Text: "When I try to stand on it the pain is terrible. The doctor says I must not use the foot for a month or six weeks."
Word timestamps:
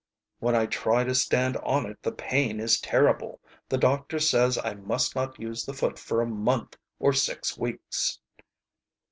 "When 0.39 0.55
I 0.55 0.65
try 0.65 1.03
to 1.03 1.13
stand 1.13 1.57
on 1.57 1.85
it 1.85 2.01
the 2.01 2.11
pain 2.11 2.59
is 2.59 2.79
terrible. 2.81 3.39
The 3.69 3.77
doctor 3.77 4.17
says 4.17 4.57
I 4.57 4.73
must 4.73 5.15
not 5.15 5.39
use 5.39 5.63
the 5.63 5.75
foot 5.75 5.99
for 5.99 6.23
a 6.23 6.25
month 6.25 6.75
or 6.97 7.13
six 7.13 7.55
weeks." 7.55 8.17